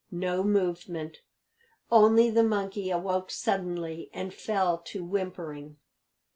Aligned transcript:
No 0.09 0.43
movement. 0.43 1.19
Only 1.91 2.31
the 2.31 2.41
monkey 2.43 2.89
awoke 2.89 3.29
suddenly 3.29 4.09
and 4.13 4.33
fell 4.33 4.79
to 4.85 5.05
whimpering. 5.05 5.77